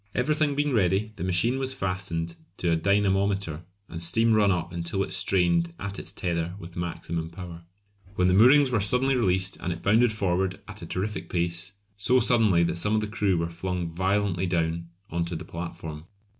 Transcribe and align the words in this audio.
Everything 0.15 0.55
being 0.55 0.73
ready 0.73 1.13
the 1.17 1.23
machine 1.23 1.59
was 1.59 1.75
fastened 1.75 2.35
to 2.57 2.71
a 2.71 2.75
dynamometer 2.75 3.61
and 3.87 4.01
steam 4.01 4.33
run 4.33 4.51
up 4.51 4.71
until 4.71 5.03
it 5.03 5.13
strained 5.13 5.75
at 5.79 5.99
its 5.99 6.11
tether 6.11 6.55
with 6.57 6.75
maximum 6.75 7.29
power; 7.29 7.65
when 8.15 8.27
the 8.27 8.33
moorings 8.33 8.71
were 8.71 8.79
suddenly 8.79 9.15
released 9.15 9.57
and 9.57 9.71
it 9.71 9.83
bounded 9.83 10.11
forward 10.11 10.59
at 10.67 10.81
a 10.81 10.87
terrific 10.87 11.29
pace, 11.29 11.73
so 11.97 12.17
suddenly 12.17 12.63
that 12.63 12.77
some 12.79 12.95
of 12.95 13.01
the 13.01 13.05
crew 13.05 13.37
were 13.37 13.47
flung 13.47 13.91
violently 13.91 14.47
down 14.47 14.89
on 15.11 15.23
to 15.23 15.35
the 15.35 15.45
platform. 15.45 16.07